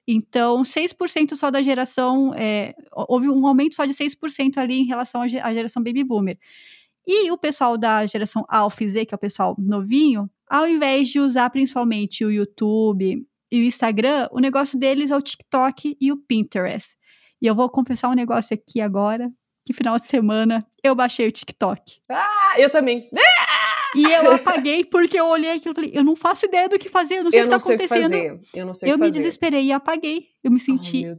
Então, 0.06 0.62
6% 0.62 1.34
só 1.34 1.50
da 1.50 1.62
geração, 1.62 2.32
é, 2.34 2.74
houve 3.08 3.28
um 3.28 3.46
aumento 3.46 3.74
só 3.74 3.84
de 3.84 3.92
6% 3.92 4.56
ali 4.56 4.80
em 4.80 4.86
relação 4.86 5.22
à 5.22 5.28
geração 5.28 5.82
baby 5.82 6.04
boomer. 6.04 6.38
E 7.06 7.30
o 7.30 7.38
pessoal 7.38 7.78
da 7.78 8.04
geração 8.04 8.44
Alpha 8.48 8.86
Z, 8.86 9.06
que 9.06 9.14
é 9.14 9.16
o 9.16 9.18
pessoal 9.18 9.54
novinho, 9.58 10.30
ao 10.48 10.66
invés 10.66 11.08
de 11.08 11.20
usar 11.20 11.48
principalmente 11.50 12.24
o 12.24 12.30
YouTube 12.30 13.26
e 13.50 13.60
o 13.60 13.64
Instagram, 13.64 14.28
o 14.30 14.40
negócio 14.40 14.78
deles 14.78 15.10
é 15.10 15.16
o 15.16 15.22
TikTok 15.22 15.96
e 16.00 16.12
o 16.12 16.16
Pinterest. 16.16 16.96
E 17.40 17.46
eu 17.46 17.54
vou 17.54 17.68
confessar 17.68 18.08
um 18.08 18.14
negócio 18.14 18.54
aqui 18.54 18.80
agora, 18.80 19.30
que 19.64 19.72
final 19.72 19.96
de 19.96 20.06
semana 20.06 20.66
eu 20.82 20.94
baixei 20.94 21.28
o 21.28 21.32
TikTok. 21.32 22.00
Ah, 22.10 22.54
eu 22.58 22.70
também. 22.70 23.08
E 23.95 24.04
eu 24.04 24.33
apaguei 24.33 24.85
porque 24.85 25.18
eu 25.18 25.26
olhei 25.26 25.52
aquilo 25.52 25.73
e 25.73 25.75
falei, 25.75 25.92
eu 25.95 26.04
não 26.04 26.14
faço 26.14 26.47
ideia 26.47 26.68
do 26.68 26.78
que 26.78 26.88
fazer, 26.88 27.18
eu 27.18 27.25
não 27.25 27.30
sei 27.30 27.40
eu 27.40 27.45
o 27.45 27.49
que 27.49 27.50
tá 27.50 27.57
acontecendo. 27.57 28.40
Eu 28.54 28.66
não 28.66 28.75
sei 28.75 28.90
Eu 28.90 28.99
me 28.99 29.07
fazer. 29.07 29.18
desesperei 29.18 29.64
e 29.64 29.73
apaguei. 29.73 30.28
Eu 30.42 30.52
me 30.52 30.61
senti 30.61 31.04
oh, 31.04 31.18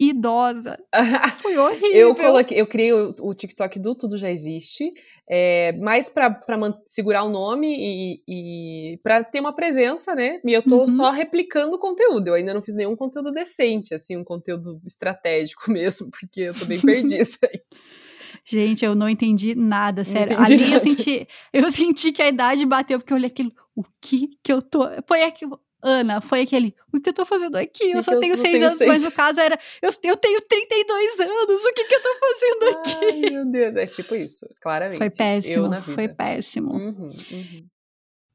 idosa. 0.00 0.78
Foi 1.40 1.56
horrível. 1.56 1.94
Eu 1.94 2.14
coloquei, 2.14 2.60
eu 2.60 2.66
criei 2.66 2.92
o, 2.92 3.14
o 3.20 3.32
TikTok 3.32 3.78
do 3.78 3.94
Tudo 3.94 4.16
Já 4.16 4.30
Existe, 4.30 4.92
é, 5.30 5.72
mais 5.72 6.10
para 6.10 6.40
segurar 6.86 7.22
o 7.22 7.30
nome 7.30 7.68
e, 7.78 8.22
e 8.26 8.98
para 8.98 9.22
ter 9.22 9.40
uma 9.40 9.54
presença, 9.54 10.14
né? 10.14 10.40
E 10.44 10.52
eu 10.52 10.62
tô 10.62 10.80
uhum. 10.80 10.86
só 10.86 11.10
replicando 11.10 11.76
o 11.76 11.78
conteúdo. 11.78 12.28
Eu 12.28 12.34
ainda 12.34 12.52
não 12.52 12.60
fiz 12.60 12.74
nenhum 12.74 12.96
conteúdo 12.96 13.30
decente, 13.30 13.94
assim, 13.94 14.16
um 14.16 14.24
conteúdo 14.24 14.80
estratégico 14.84 15.70
mesmo, 15.70 16.10
porque 16.10 16.40
eu 16.40 16.54
tô 16.54 16.64
bem 16.64 16.80
perdida. 16.82 17.24
Gente, 18.44 18.84
eu 18.84 18.94
não 18.94 19.08
entendi 19.08 19.54
nada, 19.54 20.04
sério. 20.04 20.34
Entendi 20.34 20.54
Ali 20.54 20.62
nada. 20.64 20.76
eu 20.76 20.80
senti, 20.80 21.28
eu 21.52 21.72
senti 21.72 22.12
que 22.12 22.22
a 22.22 22.28
idade 22.28 22.64
bateu, 22.64 22.98
porque 22.98 23.12
eu 23.12 23.16
olhei 23.16 23.28
aquilo, 23.28 23.52
o 23.74 23.84
que 24.00 24.28
que 24.42 24.52
eu 24.52 24.60
tô. 24.60 24.88
Foi 25.06 25.22
aquilo. 25.22 25.60
Ana, 25.80 26.20
foi 26.20 26.40
aquele, 26.40 26.74
o 26.92 27.00
que 27.00 27.08
eu 27.08 27.12
tô 27.12 27.24
fazendo 27.24 27.54
aqui? 27.54 27.92
Eu 27.92 28.02
só 28.02 28.12
eu 28.12 28.18
tenho 28.18 28.36
seis 28.36 28.52
tenho 28.52 28.64
anos, 28.64 28.78
seis. 28.78 28.88
mas 28.88 29.00
no 29.00 29.12
caso 29.12 29.38
era, 29.38 29.56
eu, 29.80 29.90
eu 30.02 30.16
tenho 30.16 30.40
32 30.40 31.20
anos, 31.20 31.64
o 31.64 31.72
que 31.72 31.84
que 31.84 31.94
eu 31.94 32.02
tô 32.02 32.16
fazendo 32.18 32.78
aqui? 32.78 33.06
Ai, 33.06 33.30
meu 33.30 33.44
Deus, 33.46 33.76
é 33.76 33.86
tipo 33.86 34.16
isso, 34.16 34.44
claramente. 34.60 34.98
Foi 34.98 35.08
péssimo, 35.08 35.80
foi 35.80 36.08
péssimo. 36.08 36.72
Uhum, 36.72 37.10
uhum. 37.30 37.66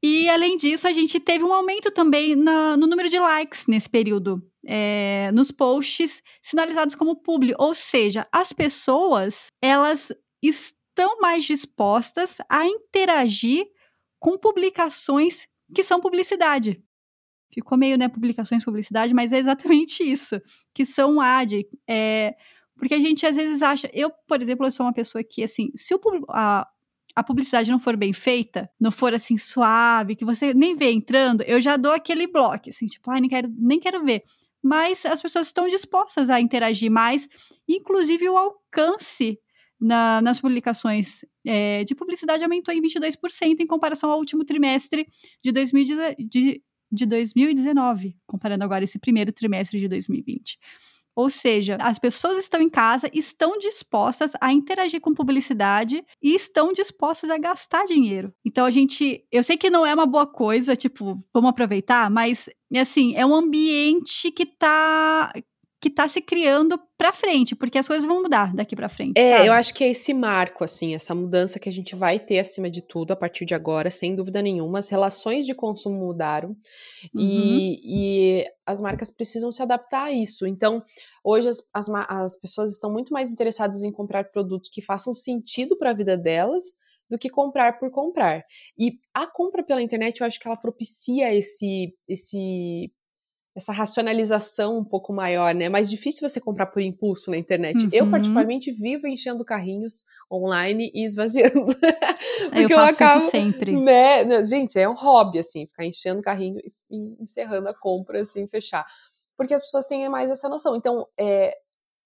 E 0.02 0.28
além 0.30 0.56
disso, 0.56 0.88
a 0.88 0.92
gente 0.92 1.20
teve 1.20 1.44
um 1.44 1.52
aumento 1.52 1.90
também 1.90 2.34
na, 2.34 2.78
no 2.78 2.86
número 2.86 3.10
de 3.10 3.18
likes 3.18 3.66
nesse 3.66 3.90
período 3.90 4.42
é, 4.66 5.30
nos 5.32 5.50
posts 5.50 6.22
sinalizados 6.40 6.94
como 6.94 7.16
publi, 7.16 7.54
ou 7.58 7.74
seja, 7.74 8.26
as 8.32 8.52
pessoas 8.52 9.48
elas 9.60 10.12
estão 10.42 11.18
mais 11.20 11.44
dispostas 11.44 12.38
a 12.48 12.66
interagir 12.66 13.66
com 14.18 14.38
publicações 14.38 15.46
que 15.74 15.82
são 15.82 16.00
publicidade. 16.00 16.82
Ficou 17.52 17.78
meio, 17.78 17.96
né, 17.96 18.08
publicações, 18.08 18.64
publicidade, 18.64 19.14
mas 19.14 19.32
é 19.32 19.38
exatamente 19.38 20.02
isso, 20.02 20.40
que 20.74 20.84
são 20.84 21.20
ad. 21.20 21.66
É, 21.88 22.34
porque 22.76 22.94
a 22.94 23.00
gente 23.00 23.24
às 23.26 23.36
vezes 23.36 23.62
acha, 23.62 23.88
eu, 23.92 24.10
por 24.26 24.40
exemplo, 24.42 24.66
eu 24.66 24.72
sou 24.72 24.86
uma 24.86 24.92
pessoa 24.92 25.22
que, 25.22 25.42
assim, 25.42 25.70
se 25.76 25.94
o, 25.94 26.00
a, 26.30 26.66
a 27.14 27.22
publicidade 27.22 27.70
não 27.70 27.78
for 27.78 27.96
bem 27.96 28.12
feita, 28.12 28.68
não 28.80 28.90
for 28.90 29.14
assim 29.14 29.36
suave, 29.36 30.16
que 30.16 30.24
você 30.24 30.52
nem 30.52 30.74
vê 30.74 30.90
entrando, 30.90 31.42
eu 31.42 31.60
já 31.60 31.76
dou 31.76 31.92
aquele 31.92 32.26
bloco, 32.26 32.68
assim, 32.68 32.86
tipo, 32.86 33.10
ai, 33.10 33.20
nem 33.20 33.30
quero, 33.30 33.52
nem 33.56 33.78
quero 33.78 34.04
ver 34.04 34.24
mas 34.64 35.04
as 35.04 35.20
pessoas 35.20 35.48
estão 35.48 35.68
dispostas 35.68 36.30
a 36.30 36.40
interagir 36.40 36.90
mais, 36.90 37.28
inclusive 37.68 38.26
o 38.30 38.36
alcance 38.38 39.38
na, 39.78 40.22
nas 40.22 40.40
publicações 40.40 41.22
é, 41.44 41.84
de 41.84 41.94
publicidade 41.94 42.42
aumentou 42.42 42.72
em 42.72 42.80
22% 42.80 43.60
em 43.60 43.66
comparação 43.66 44.10
ao 44.10 44.18
último 44.18 44.42
trimestre 44.42 45.06
de, 45.42 45.52
2000, 45.52 45.86
de, 46.18 46.62
de 46.90 47.06
2019, 47.06 48.16
comparando 48.26 48.64
agora 48.64 48.84
esse 48.84 48.98
primeiro 48.98 49.30
trimestre 49.30 49.78
de 49.78 49.86
2020. 49.86 50.58
Ou 51.16 51.30
seja, 51.30 51.76
as 51.80 51.98
pessoas 51.98 52.38
estão 52.38 52.60
em 52.60 52.68
casa, 52.68 53.08
estão 53.12 53.58
dispostas 53.58 54.32
a 54.40 54.52
interagir 54.52 55.00
com 55.00 55.14
publicidade 55.14 56.04
e 56.22 56.34
estão 56.34 56.72
dispostas 56.72 57.30
a 57.30 57.38
gastar 57.38 57.84
dinheiro. 57.84 58.32
Então 58.44 58.66
a 58.66 58.70
gente, 58.70 59.24
eu 59.30 59.42
sei 59.42 59.56
que 59.56 59.70
não 59.70 59.86
é 59.86 59.94
uma 59.94 60.06
boa 60.06 60.26
coisa, 60.26 60.74
tipo, 60.74 61.22
vamos 61.32 61.50
aproveitar, 61.50 62.10
mas 62.10 62.48
assim, 62.76 63.14
é 63.14 63.24
um 63.24 63.34
ambiente 63.34 64.30
que 64.32 64.44
tá 64.44 65.32
que 65.84 65.90
está 65.90 66.08
se 66.08 66.22
criando 66.22 66.80
para 66.96 67.12
frente, 67.12 67.54
porque 67.54 67.76
as 67.76 67.86
coisas 67.86 68.06
vão 68.06 68.22
mudar 68.22 68.54
daqui 68.56 68.74
para 68.74 68.88
frente. 68.88 69.18
É, 69.18 69.36
sabe? 69.36 69.48
eu 69.48 69.52
acho 69.52 69.74
que 69.74 69.84
é 69.84 69.90
esse 69.90 70.14
marco, 70.14 70.64
assim, 70.64 70.94
essa 70.94 71.14
mudança 71.14 71.60
que 71.60 71.68
a 71.68 71.72
gente 71.72 71.94
vai 71.94 72.18
ter 72.18 72.38
acima 72.38 72.70
de 72.70 72.80
tudo 72.80 73.12
a 73.12 73.16
partir 73.16 73.44
de 73.44 73.54
agora, 73.54 73.90
sem 73.90 74.16
dúvida 74.16 74.40
nenhuma. 74.40 74.78
As 74.78 74.88
relações 74.88 75.44
de 75.44 75.54
consumo 75.54 75.98
mudaram 75.98 76.56
uhum. 77.14 77.20
e, 77.20 77.80
e, 77.84 78.44
as 78.64 78.80
marcas 78.80 79.10
precisam 79.10 79.52
se 79.52 79.60
adaptar 79.60 80.04
a 80.04 80.10
isso. 80.10 80.46
Então, 80.46 80.82
hoje 81.22 81.50
as, 81.50 81.68
as, 81.74 81.86
as 81.90 82.40
pessoas 82.40 82.72
estão 82.72 82.90
muito 82.90 83.12
mais 83.12 83.30
interessadas 83.30 83.82
em 83.82 83.92
comprar 83.92 84.30
produtos 84.30 84.70
que 84.70 84.80
façam 84.80 85.12
sentido 85.12 85.76
para 85.76 85.90
a 85.90 85.94
vida 85.94 86.16
delas 86.16 86.64
do 87.10 87.18
que 87.18 87.28
comprar 87.28 87.78
por 87.78 87.90
comprar. 87.90 88.42
E 88.78 88.96
a 89.12 89.26
compra 89.26 89.62
pela 89.62 89.82
internet, 89.82 90.18
eu 90.18 90.26
acho 90.26 90.40
que 90.40 90.48
ela 90.48 90.56
propicia 90.56 91.34
esse, 91.34 91.94
esse 92.08 92.90
essa 93.54 93.72
racionalização 93.72 94.78
um 94.78 94.84
pouco 94.84 95.12
maior, 95.12 95.54
né? 95.54 95.66
É 95.66 95.68
mais 95.68 95.88
difícil 95.88 96.28
você 96.28 96.40
comprar 96.40 96.66
por 96.66 96.82
impulso 96.82 97.30
na 97.30 97.36
internet. 97.36 97.84
Uhum. 97.84 97.90
Eu, 97.92 98.10
particularmente, 98.10 98.72
vivo 98.72 99.06
enchendo 99.06 99.44
carrinhos 99.44 100.04
online 100.30 100.90
e 100.92 101.04
esvaziando. 101.04 101.66
Porque 102.50 102.72
eu, 102.72 102.78
faço 102.78 103.02
eu 103.02 103.06
acabo, 103.06 103.20
sempre. 103.20 103.72
Né? 103.72 104.42
Gente, 104.42 104.78
é 104.78 104.88
um 104.88 104.94
hobby, 104.94 105.38
assim, 105.38 105.66
ficar 105.66 105.84
enchendo 105.84 106.20
carrinho 106.20 106.60
e 106.90 107.22
encerrando 107.22 107.68
a 107.68 107.74
compra, 107.74 108.22
assim, 108.22 108.48
fechar. 108.48 108.84
Porque 109.36 109.54
as 109.54 109.62
pessoas 109.62 109.86
têm 109.86 110.08
mais 110.08 110.32
essa 110.32 110.48
noção. 110.48 110.74
Então, 110.74 111.06
é, 111.16 111.56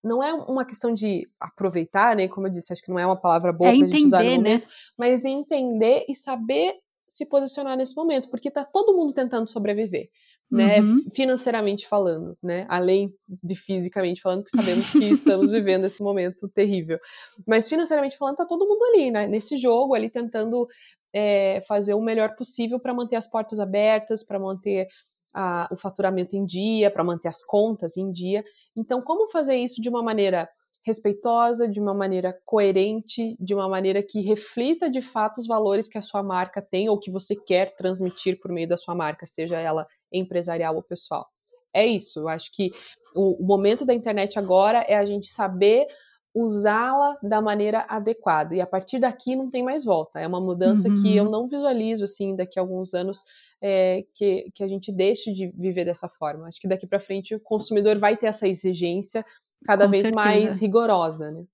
não 0.05 0.23
é 0.23 0.35
uma 0.35 0.67
questão 0.67 0.93
de 0.93 1.27
aproveitar, 1.41 2.15
né? 2.15 2.29
Como 2.29 2.47
eu 2.47 2.51
disse, 2.51 2.75
acho 2.75 2.83
que 2.83 2.91
não 2.91 2.99
é 2.99 3.07
uma 3.07 3.19
palavra 3.19 3.55
boa 3.55 3.71
é 3.71 3.73
pra 3.73 3.79
entender, 3.79 3.97
gente 3.97 4.07
usar 4.07 4.23
no 4.23 4.31
momento, 4.33 4.65
né? 4.67 4.73
mas 4.99 5.25
entender 5.25 6.05
e 6.07 6.15
saber 6.15 6.75
se 7.07 7.27
posicionar 7.27 7.75
nesse 7.75 7.97
momento, 7.97 8.29
porque 8.29 8.51
tá 8.51 8.67
todo 8.67 8.95
mundo 8.95 9.15
tentando 9.15 9.51
sobreviver 9.51 10.11
né, 10.51 10.81
uhum. 10.81 10.97
financeiramente 11.15 11.87
falando, 11.87 12.37
né, 12.43 12.67
além 12.69 13.13
de 13.29 13.55
fisicamente 13.55 14.21
falando, 14.21 14.45
que 14.45 14.51
sabemos 14.51 14.91
que 14.91 15.05
estamos 15.05 15.51
vivendo 15.53 15.85
esse 15.85 16.03
momento 16.03 16.49
terrível. 16.49 16.99
Mas 17.47 17.69
financeiramente 17.69 18.17
falando, 18.17 18.37
tá 18.37 18.47
todo 18.47 18.67
mundo 18.67 18.83
ali, 18.85 19.11
né, 19.11 19.27
nesse 19.27 19.57
jogo, 19.57 19.95
ali 19.95 20.09
tentando 20.09 20.67
é, 21.13 21.61
fazer 21.67 21.95
o 21.95 22.01
melhor 22.01 22.35
possível 22.35 22.81
para 22.81 22.95
manter 22.95 23.17
as 23.17 23.29
portas 23.29 23.61
abertas, 23.61 24.25
para 24.25 24.39
manter 24.39 24.87
a, 25.35 25.69
o 25.71 25.77
faturamento 25.77 26.37
em 26.37 26.45
dia, 26.45 26.91
para 26.91 27.05
manter 27.05 27.29
as 27.29 27.45
contas 27.45 27.97
em 27.97 28.11
dia. 28.11 28.43
Então, 28.77 29.03
como 29.03 29.31
fazer 29.31 29.57
isso 29.57 29.81
de 29.81 29.89
uma 29.89 30.03
maneira 30.03 30.49
respeitosa, 30.87 31.69
de 31.69 31.81
uma 31.81 31.93
maneira 31.93 32.39
coerente, 32.47 33.37
de 33.39 33.55
uma 33.55 33.69
maneira 33.69 34.03
que 34.03 34.21
reflita 34.23 34.91
de 34.91 35.03
fato 35.03 35.39
os 35.39 35.47
valores 35.47 35.89
que 35.89 35.99
a 35.99 36.03
sua 36.03 36.23
marca 36.23 36.63
tem 36.63 36.89
ou 36.89 36.99
que 36.99 37.11
você 37.11 37.35
quer 37.37 37.75
transmitir 37.77 38.39
por 38.41 38.51
meio 38.51 38.69
da 38.69 38.77
sua 38.77 38.95
marca, 38.95 39.27
seja 39.27 39.61
ela 39.61 39.87
empresarial 40.13 40.77
ou 40.77 40.83
pessoal. 40.83 41.27
É 41.75 41.87
isso, 41.87 42.21
eu 42.21 42.29
acho 42.29 42.51
que 42.55 42.71
o, 43.15 43.43
o 43.43 43.47
momento 43.47 43.85
da 43.85 43.95
internet 43.95 44.39
agora 44.39 44.79
é 44.89 44.97
a 44.97 45.05
gente 45.05 45.29
saber 45.29 45.87
usá-la 46.35 47.17
da 47.23 47.41
maneira 47.41 47.85
adequada. 47.89 48.55
E 48.55 48.61
a 48.61 48.67
partir 48.67 48.99
daqui 48.99 49.35
não 49.35 49.51
tem 49.51 49.63
mais 49.63 49.85
volta. 49.85 50.21
É 50.21 50.27
uma 50.27 50.41
mudança 50.41 50.89
uhum. 50.89 51.03
que 51.03 51.17
eu 51.17 51.25
não 51.25 51.49
visualizo 51.49 52.05
assim 52.05 52.37
daqui 52.37 52.59
a 52.59 52.63
alguns 52.63 52.95
anos 52.95 53.25
é, 53.61 54.05
que, 54.15 54.51
que 54.55 54.63
a 54.63 54.69
gente 54.69 54.93
deixe 54.93 55.33
de 55.33 55.49
viver 55.49 55.85
dessa 55.85 56.09
forma. 56.09 56.47
Acho 56.47 56.61
que 56.61 56.69
daqui 56.69 56.87
para 56.87 57.01
frente 57.01 57.35
o 57.35 57.41
consumidor 57.41 57.99
vai 57.99 58.17
ter 58.17 58.27
essa 58.27 58.47
exigência 58.47 59.25
cada 59.65 59.87
Com 59.87 59.91
vez 59.91 60.03
certeza. 60.05 60.25
mais 60.25 60.61
rigorosa, 60.61 61.31
né? 61.31 61.45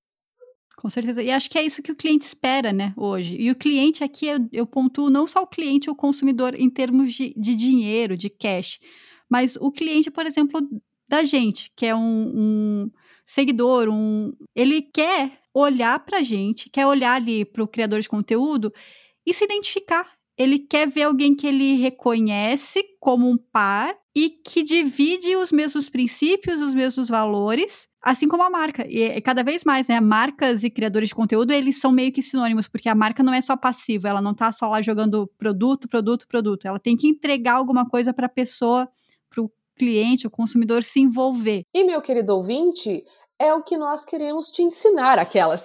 Com 0.77 0.91
certeza. 0.91 1.23
E 1.23 1.31
acho 1.31 1.49
que 1.49 1.59
é 1.59 1.63
isso 1.63 1.83
que 1.83 1.93
o 1.93 1.97
cliente 1.97 2.27
espera, 2.27 2.73
né, 2.73 2.93
hoje. 2.97 3.37
E 3.39 3.51
o 3.51 3.55
cliente 3.55 4.03
aqui, 4.03 4.27
eu, 4.27 4.39
eu 4.53 4.67
pontuo 4.67 5.09
não 5.09 5.27
só 5.27 5.43
o 5.43 5.47
cliente, 5.47 5.89
o 5.89 5.95
consumidor 5.95 6.55
em 6.55 6.69
termos 6.69 7.15
de, 7.15 7.33
de 7.37 7.55
dinheiro, 7.55 8.17
de 8.17 8.29
cash, 8.29 8.81
mas 9.31 9.57
o 9.57 9.71
cliente, 9.71 10.11
por 10.11 10.27
exemplo, 10.27 10.61
da 11.09 11.23
gente, 11.25 11.73
que 11.77 11.87
é 11.87 11.95
um, 11.95 12.33
um 12.35 12.91
seguidor, 13.25 13.89
um, 13.89 14.33
ele 14.55 14.83
quer 14.83 15.41
olhar 15.53 15.99
para 16.05 16.19
a 16.19 16.23
gente, 16.23 16.69
quer 16.69 16.87
olhar 16.87 17.15
ali 17.15 17.45
para 17.45 17.63
o 17.63 17.69
criador 17.69 18.01
de 18.01 18.09
conteúdo 18.09 18.73
e 19.25 19.33
se 19.33 19.45
identificar. 19.45 20.14
Ele 20.37 20.59
quer 20.59 20.89
ver 20.89 21.05
alguém 21.05 21.35
que 21.35 21.47
ele 21.47 21.75
reconhece 21.75 22.83
como 23.01 23.29
um 23.29 23.37
par 23.37 23.95
e 24.17 24.31
que 24.31 24.63
divide 24.63 25.35
os 25.37 25.51
mesmos 25.51 25.89
princípios, 25.89 26.61
os 26.61 26.73
mesmos 26.73 27.09
valores, 27.09 27.89
assim 28.01 28.29
como 28.29 28.45
a 28.45 28.51
marca. 28.51 28.87
E 28.89 29.21
cada 29.21 29.43
vez 29.43 29.65
mais, 29.65 29.89
né? 29.89 30.01
Marcas 30.01 30.63
e 30.63 30.71
criadores 30.71 31.09
de 31.09 31.15
conteúdo, 31.15 31.53
eles 31.53 31.81
são 31.81 31.91
meio 31.91 32.13
que 32.13 32.23
sinônimos, 32.23 32.69
porque 32.69 32.89
a 32.89 32.95
marca 32.95 33.23
não 33.23 33.35
é 33.35 33.41
só 33.41 33.57
passiva, 33.57 34.09
ela 34.09 34.23
não 34.23 34.33
tá 34.33 34.53
só 34.53 34.69
lá 34.69 34.81
jogando 34.81 35.29
produto, 35.37 35.89
produto, 35.89 36.29
produto. 36.29 36.67
Ela 36.67 36.79
tem 36.79 36.97
que 36.97 37.09
entregar 37.09 37.55
alguma 37.55 37.89
coisa 37.89 38.13
para 38.13 38.27
a 38.27 38.31
pessoa, 38.31 38.89
para 39.29 39.43
o 39.43 39.51
cliente, 39.77 40.27
o 40.27 40.31
consumidor 40.31 40.85
se 40.85 41.01
envolver. 41.01 41.63
E 41.75 41.83
meu 41.83 42.01
querido 42.01 42.37
ouvinte, 42.37 43.05
é 43.45 43.55
o 43.55 43.63
que 43.63 43.77
nós 43.77 44.05
queremos 44.05 44.51
te 44.51 44.63
ensinar, 44.63 45.19
aquelas. 45.19 45.65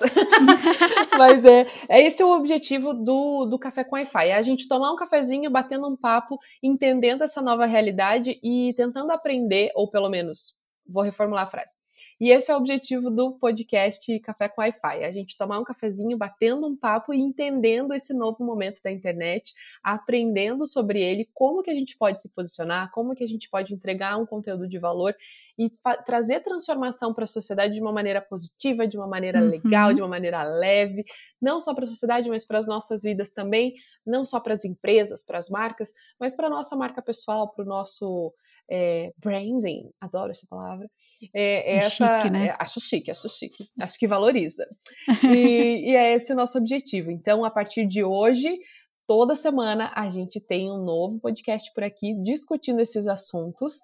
Mas 1.17 1.45
é, 1.45 1.65
é 1.87 2.05
esse 2.05 2.21
é 2.21 2.25
o 2.25 2.35
objetivo 2.35 2.93
do, 2.93 3.45
do 3.45 3.57
Café 3.57 3.83
com 3.83 3.95
Wi-Fi, 3.95 4.27
é 4.27 4.35
a 4.35 4.41
gente 4.41 4.67
tomar 4.67 4.91
um 4.91 4.95
cafezinho, 4.95 5.49
batendo 5.49 5.87
um 5.87 5.95
papo, 5.95 6.37
entendendo 6.61 7.23
essa 7.23 7.41
nova 7.41 7.65
realidade 7.65 8.39
e 8.43 8.73
tentando 8.75 9.11
aprender, 9.11 9.71
ou 9.75 9.89
pelo 9.89 10.09
menos, 10.09 10.58
vou 10.91 11.03
reformular 11.03 11.43
a 11.43 11.47
frase, 11.47 11.77
e 12.19 12.31
esse 12.31 12.51
é 12.51 12.55
o 12.55 12.57
objetivo 12.57 13.09
do 13.09 13.33
podcast 13.33 14.19
Café 14.19 14.49
com 14.49 14.61
Wi-Fi: 14.61 15.03
a 15.03 15.11
gente 15.11 15.37
tomar 15.37 15.59
um 15.59 15.63
cafezinho, 15.63 16.17
batendo 16.17 16.67
um 16.67 16.75
papo 16.75 17.13
e 17.13 17.19
entendendo 17.19 17.93
esse 17.93 18.13
novo 18.13 18.43
momento 18.43 18.81
da 18.83 18.91
internet, 18.91 19.53
aprendendo 19.83 20.65
sobre 20.65 21.01
ele, 21.01 21.29
como 21.33 21.61
que 21.61 21.71
a 21.71 21.73
gente 21.73 21.97
pode 21.97 22.21
se 22.21 22.33
posicionar, 22.33 22.91
como 22.91 23.15
que 23.15 23.23
a 23.23 23.27
gente 23.27 23.49
pode 23.49 23.73
entregar 23.73 24.17
um 24.17 24.25
conteúdo 24.25 24.67
de 24.67 24.79
valor 24.79 25.15
e 25.57 25.69
trazer 26.05 26.39
transformação 26.41 27.13
para 27.13 27.25
a 27.25 27.27
sociedade 27.27 27.73
de 27.73 27.81
uma 27.81 27.91
maneira 27.91 28.21
positiva, 28.21 28.87
de 28.87 28.97
uma 28.97 29.07
maneira 29.07 29.41
uhum. 29.41 29.49
legal, 29.49 29.93
de 29.93 30.01
uma 30.01 30.07
maneira 30.07 30.41
leve, 30.43 31.03
não 31.41 31.59
só 31.59 31.73
para 31.73 31.83
a 31.83 31.87
sociedade, 31.87 32.29
mas 32.29 32.45
para 32.47 32.57
as 32.57 32.65
nossas 32.65 33.01
vidas 33.03 33.31
também, 33.31 33.73
não 34.05 34.23
só 34.23 34.39
para 34.39 34.53
as 34.53 34.63
empresas, 34.63 35.25
para 35.25 35.37
as 35.37 35.49
marcas, 35.49 35.93
mas 36.19 36.35
para 36.35 36.47
a 36.47 36.49
nossa 36.49 36.75
marca 36.75 37.01
pessoal, 37.01 37.53
para 37.53 37.63
o 37.63 37.67
nosso 37.67 38.33
é, 38.69 39.11
branding, 39.17 39.89
adoro 39.99 40.31
essa 40.31 40.45
palavra, 40.49 40.89
é, 41.33 41.73
é 41.73 41.77
essa 41.77 42.19
chique, 42.19 42.29
né? 42.29 42.47
É, 42.47 42.55
acho 42.59 42.79
chique, 42.79 43.11
acho 43.11 43.29
chique. 43.29 43.65
Acho 43.79 43.97
que 43.97 44.07
valoriza. 44.07 44.65
e, 45.23 45.91
e 45.91 45.95
é 45.95 46.13
esse 46.13 46.31
o 46.33 46.35
nosso 46.35 46.57
objetivo. 46.57 47.11
Então, 47.11 47.43
a 47.43 47.49
partir 47.49 47.87
de 47.87 48.03
hoje, 48.03 48.59
toda 49.07 49.35
semana 49.35 49.91
a 49.95 50.07
gente 50.09 50.39
tem 50.39 50.71
um 50.71 50.83
novo 50.83 51.19
podcast 51.19 51.73
por 51.73 51.83
aqui 51.83 52.13
discutindo 52.21 52.79
esses 52.79 53.07
assuntos 53.07 53.79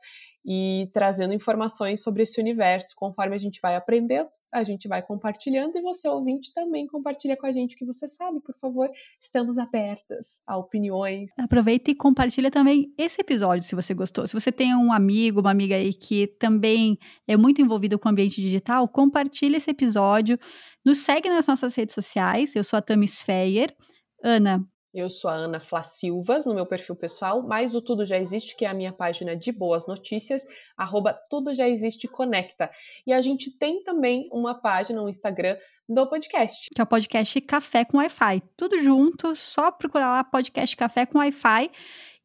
e 0.45 0.89
trazendo 0.93 1.33
informações 1.33 2.03
sobre 2.03 2.23
esse 2.23 2.39
universo 2.39 2.93
conforme 2.95 3.35
a 3.35 3.39
gente 3.39 3.59
vai 3.59 3.75
aprendendo 3.75 4.29
a 4.55 4.63
gente 4.63 4.87
vai 4.87 5.01
compartilhando 5.01 5.77
e 5.77 5.81
você, 5.81 6.07
ouvinte, 6.07 6.53
também 6.53 6.87
compartilha 6.87 7.35
com 7.35 7.45
a 7.45 7.51
gente 7.51 7.75
o 7.75 7.77
que 7.77 7.85
você 7.85 8.07
sabe, 8.07 8.39
por 8.39 8.55
favor. 8.57 8.89
Estamos 9.19 9.57
abertas 9.57 10.41
a 10.47 10.57
opiniões. 10.57 11.29
Aproveita 11.37 11.91
e 11.91 11.95
compartilha 11.95 12.49
também 12.49 12.93
esse 12.97 13.19
episódio, 13.19 13.63
se 13.63 13.75
você 13.75 13.93
gostou. 13.93 14.25
Se 14.25 14.33
você 14.33 14.53
tem 14.53 14.73
um 14.73 14.93
amigo, 14.93 15.41
uma 15.41 15.51
amiga 15.51 15.75
aí 15.75 15.93
que 15.93 16.27
também 16.39 16.97
é 17.27 17.35
muito 17.35 17.61
envolvido 17.61 17.99
com 17.99 18.07
o 18.07 18.11
ambiente 18.11 18.41
digital, 18.41 18.87
compartilha 18.87 19.57
esse 19.57 19.69
episódio. 19.69 20.39
Nos 20.85 20.99
segue 20.99 21.27
nas 21.27 21.47
nossas 21.47 21.75
redes 21.75 21.93
sociais. 21.93 22.55
Eu 22.55 22.63
sou 22.63 22.77
a 22.77 22.81
Tamis 22.81 23.21
Feyer. 23.21 23.75
Ana, 24.23 24.65
eu 24.95 25.09
sou 25.09 25.29
a 25.29 25.33
Ana 25.33 25.59
Flá 25.59 25.83
Silvas, 25.83 26.45
no 26.45 26.55
meu 26.55 26.65
perfil 26.65 26.95
pessoal, 26.95 27.43
mas 27.43 27.75
o 27.75 27.81
Tudo 27.81 28.05
Já 28.05 28.17
Existe, 28.17 28.55
que 28.55 28.63
é 28.63 28.69
a 28.69 28.73
minha 28.73 28.93
página 28.93 29.35
de 29.35 29.51
boas 29.51 29.85
notícias, 29.87 30.47
arroba 30.77 31.13
Tudo 31.29 31.53
Já 31.53 31.67
Existe 31.67 32.07
Conecta. 32.07 32.71
E 33.05 33.11
a 33.11 33.21
gente 33.21 33.51
tem 33.51 33.83
também 33.83 34.29
uma 34.31 34.55
página, 34.55 35.03
um 35.03 35.09
Instagram 35.09 35.57
do 35.87 36.07
podcast. 36.07 36.69
Que 36.73 36.79
é 36.79 36.83
o 36.83 36.87
podcast 36.87 37.41
Café 37.41 37.83
com 37.83 37.97
Wi-Fi. 37.97 38.41
Tudo 38.55 38.81
junto, 38.81 39.35
só 39.35 39.69
procurar 39.69 40.13
lá 40.13 40.23
podcast 40.23 40.73
Café 40.77 41.05
com 41.05 41.17
Wi-Fi. 41.17 41.69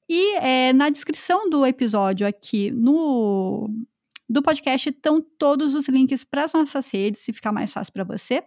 E 0.08 0.36
é, 0.36 0.72
na 0.72 0.90
descrição 0.90 1.50
do 1.50 1.66
episódio 1.66 2.24
aqui 2.24 2.70
no 2.70 3.68
do 4.28 4.40
podcast 4.42 4.90
estão 4.90 5.20
todos 5.20 5.74
os 5.74 5.88
links 5.88 6.22
para 6.22 6.44
as 6.44 6.52
nossas 6.52 6.88
redes, 6.88 7.20
se 7.20 7.32
ficar 7.32 7.50
mais 7.50 7.72
fácil 7.72 7.92
para 7.92 8.04
você. 8.04 8.44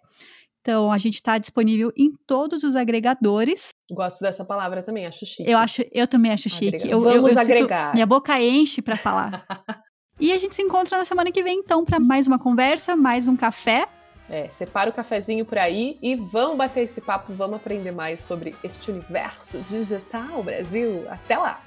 Então, 0.62 0.89
a 0.89 0.97
gente 0.97 1.15
está 1.15 1.38
disponível 1.38 1.91
em 1.97 2.13
todos 2.25 2.63
os 2.63 2.77
agregadores. 2.77 3.72
Gosto 3.91 4.21
dessa 4.21 4.45
palavra 4.45 4.81
também, 4.81 5.05
acho 5.05 5.25
chique. 5.25 5.49
Eu, 5.49 5.57
acho, 5.57 5.83
eu 5.91 6.07
também 6.07 6.31
acho 6.31 6.49
chique. 6.49 6.89
Eu, 6.89 7.01
Vamos 7.01 7.31
eu, 7.31 7.37
eu 7.37 7.39
agregar. 7.39 7.85
Sinto, 7.85 7.93
minha 7.93 8.05
boca 8.05 8.39
enche 8.39 8.81
para 8.81 8.95
falar. 8.95 9.45
e 10.19 10.31
a 10.31 10.37
gente 10.37 10.55
se 10.55 10.61
encontra 10.61 10.97
na 10.97 11.05
semana 11.05 11.31
que 11.31 11.43
vem, 11.43 11.59
então, 11.59 11.83
para 11.83 11.99
mais 11.99 12.27
uma 12.27 12.39
conversa, 12.39 12.95
mais 12.95 13.27
um 13.27 13.35
café. 13.35 13.85
É, 14.29 14.49
separa 14.49 14.89
o 14.89 14.93
cafezinho 14.93 15.45
por 15.45 15.57
aí 15.57 15.97
e 16.01 16.15
vamos 16.15 16.57
bater 16.57 16.85
esse 16.85 17.01
papo, 17.01 17.33
vamos 17.33 17.57
aprender 17.57 17.91
mais 17.91 18.23
sobre 18.23 18.55
este 18.63 18.89
universo 18.89 19.59
digital, 19.59 20.41
Brasil. 20.41 21.05
Até 21.09 21.37
lá! 21.37 21.61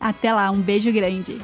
Até 0.00 0.32
lá, 0.32 0.50
um 0.50 0.60
beijo 0.60 0.90
grande. 0.90 1.38